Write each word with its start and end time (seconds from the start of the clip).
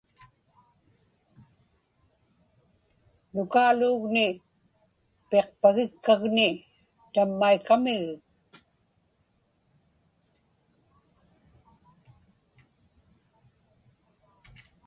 Nukaaluugni 3.33 4.27
piqpagikkagni 5.29 6.47
tammaikamigik. 7.13 8.19